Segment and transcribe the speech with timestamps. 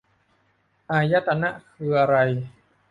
[0.91, 2.15] อายตนะ คืออะไร